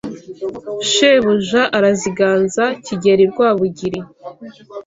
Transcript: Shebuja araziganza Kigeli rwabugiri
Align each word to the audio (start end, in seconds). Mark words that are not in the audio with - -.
Shebuja 0.91 1.61
araziganza 1.77 2.63
Kigeli 2.85 3.23
rwabugiri 3.31 3.99